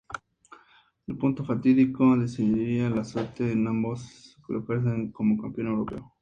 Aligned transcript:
El 1.05 1.15
punto 1.15 1.45
fatídico 1.45 2.17
decidiría 2.17 2.89
la 2.89 3.03
suerte 3.03 3.43
de 3.43 3.51
ambos 3.53 4.35
para 4.47 4.61
coronarse 4.65 5.11
como 5.11 5.39
campeón 5.39 5.67
europeo. 5.67 6.11